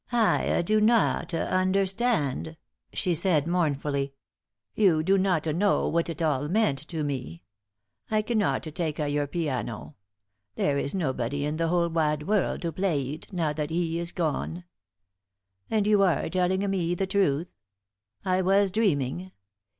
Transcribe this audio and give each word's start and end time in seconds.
"I 0.11 0.63
do 0.63 0.81
not 0.81 1.31
understand," 1.35 2.57
she 2.91 3.13
said, 3.13 3.45
mournfully. 3.45 4.15
"You 4.73 5.03
do 5.03 5.15
not 5.15 5.45
know 5.45 5.87
whata 5.87 6.13
it 6.13 6.23
all 6.23 6.47
meant 6.47 6.79
to 6.87 7.03
me. 7.03 7.43
I 8.09 8.23
cannot 8.23 8.63
taka 8.63 9.07
your 9.07 9.27
piano. 9.27 9.95
There 10.55 10.79
is 10.79 10.95
nobody 10.95 11.45
in 11.45 11.57
the 11.57 11.69
wide 11.87 12.23
world 12.23 12.63
to 12.63 12.71
playa 12.71 12.97
eet, 12.99 13.31
now 13.31 13.53
that 13.53 13.69
he 13.69 13.99
ees 13.99 14.11
gone. 14.11 14.63
And 15.69 15.85
you 15.85 16.01
are 16.01 16.27
telling 16.29 16.67
me 16.67 16.95
the 16.95 17.05
truth? 17.05 17.49
I 18.25 18.41
was 18.41 18.71
dreaming? 18.71 19.31